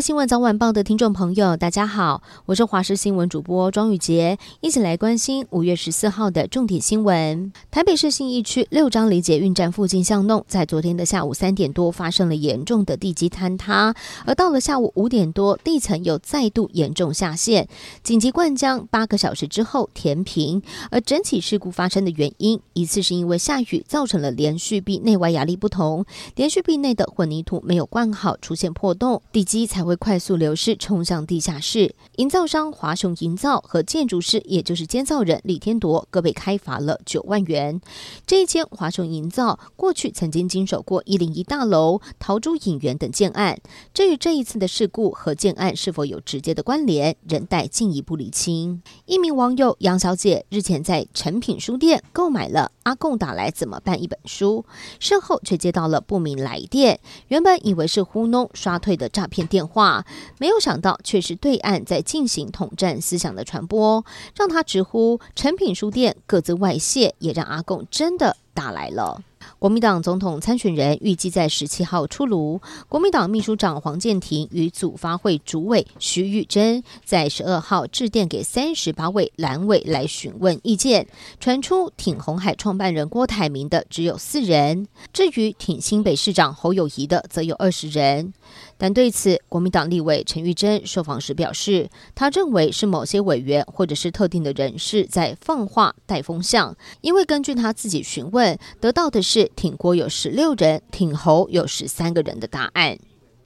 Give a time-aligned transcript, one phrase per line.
[0.00, 7.52] 新闻早晚报的听众朋友，大家好，我是华视新闻主播庄宇杰，一起来关心五月十四号的重点新闻。
[7.68, 13.92] 台北市信义区六张犁捷运站附近巷弄，在昨天的下午三点多发生了严重的地基坍塌，
[14.24, 17.68] 而到了下午五点多，地层又再度严重下陷，
[18.04, 20.62] 紧急灌浆，八个小时之后填平。
[20.92, 26.04] 而整起事故发生的原因，一次是因为下雨造成了连续壁内外压力不同，
[26.36, 29.87] 连续壁内的混凝土没有灌好，出现破洞，地基才。
[29.88, 31.94] 才会快速流失，冲向地下室。
[32.16, 37.80] 营造商华雄营造和建筑师，也就是监造人李天铎，各被开罚了九万元。
[38.26, 43.58] 这一间华雄营造过去曾经经手过一零一大楼、陶朱影园等建案，
[43.94, 48.82] 至于这一次的事故和建案是否有直接的关联，仍待进一步厘清。
[49.06, 54.66] 一名网友杨小姐日前在诚品书店购买了《阿贡打来怎么办》一本书，
[55.00, 59.77] 事后却接到了不明来电，原本以为是糊弄刷退的诈骗电话。
[59.78, 60.04] 话
[60.38, 69.22] 没有想到，却是对岸在进行统战思想的传播，让他直呼成品书店各自外泄，也让阿贡真的打来了。
[69.58, 72.60] 国民党总统参选人预计在十七号出炉。
[72.88, 81.06] 国民党秘书长黄健庭与组发会主委徐玉珍在十二号致电给三十八位蓝委来询问意见，
[81.40, 88.32] 传出挺红海创办人郭台铭的只有四人，至于挺新北市长侯友谊的则有二十人。
[88.76, 102.98] 但对此，国民党立委陈玉珍受访时表示，他认为是某些委员或者是特定的人士在放话带风向，因为根据他自己询问得到的是挺郭有十六人，挺侯有十三个人的答案。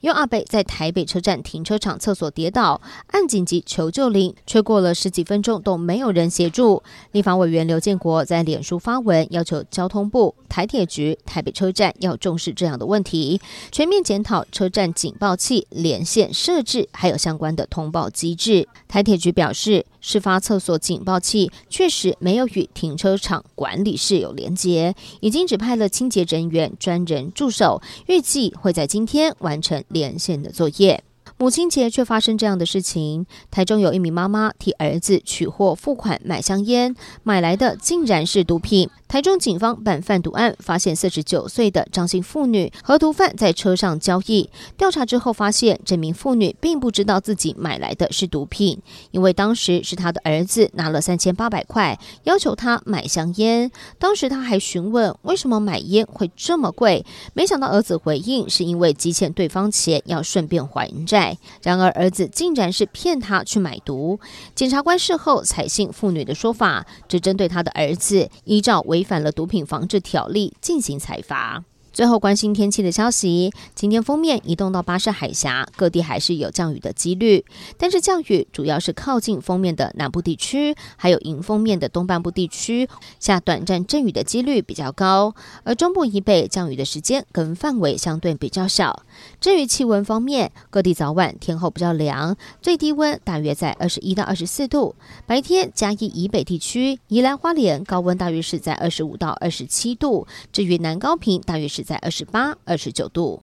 [0.00, 6.82] 有阿北在台北车站停车场厕所跌倒，按紧急求救铃，却过了十几分钟都没有人协助。
[7.12, 13.40] 立法委员刘建国在脸书发文，要求交通部、台铁局、台北车站要重视这样的问题，
[13.72, 18.68] 全面检讨车站警报器连线设置，还有相关的通报机制。
[18.88, 31.04] 台铁局表示，事发厕所警报器确实没有与停车场管理室有连接，已经指派了清洁人员专人驻守，预计会在今天完成连线的作业。
[31.38, 33.24] 母亲节却发生这样的事情。
[33.50, 38.90] 台中有一名妈妈替儿子取货付款买香烟，买来的竟然是毒品。
[39.10, 44.48] 台中警方办贩毒案，发现四十九岁的张姓妇女和毒贩在车上交易。
[44.78, 53.72] 调查之后发现，这名妇女并不知道自己买来的是毒品，因为当时是她的儿子拿了三千八百块，要求她买香烟。
[53.98, 57.04] 当时她还询问为什么买烟会这么贵，
[57.34, 61.36] 没想到儿子回应是因为积欠对方钱，要顺便还债。
[61.64, 64.20] 然而，儿子竟然是骗他去买毒。
[64.54, 71.64] 检察官事后采信妇女的说法，只针对他的儿子，依照违违反了毒品防治条例进行采罚。
[71.92, 77.44] 最后关心天气的消息，今天封面移动到巴士海峡，各地还是有降雨的几率，
[77.76, 85.34] 但是降雨主要是靠近封面的南部地区，还有迎风面的东半部地区下短暂阵雨的几率比较高，
[85.64, 89.02] 而中部以北降雨的时间跟范围相对比较小。
[89.40, 94.94] 至于气温方面，各地早晚天候比较凉，最低温大约在二十一到二十四度，
[95.26, 101.79] 白天嘉义以北地区、宜兰花莲高温大约是在二十五到二十七度，至于南高屏大约是。
[101.82, 103.40] 在二十八、二十九度。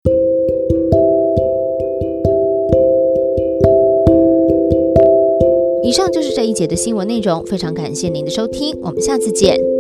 [5.83, 9.76] 以上就是这一节的新闻内容，非常感谢您的收听，我们下次见。